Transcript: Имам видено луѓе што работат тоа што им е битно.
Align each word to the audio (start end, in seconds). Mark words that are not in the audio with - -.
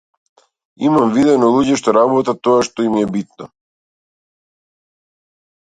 Имам 0.87 1.11
видено 1.17 1.49
луѓе 1.57 1.77
што 1.81 1.93
работат 1.99 2.41
тоа 2.49 2.65
што 2.71 2.89
им 2.89 2.97
е 3.05 3.07
битно. 3.17 3.51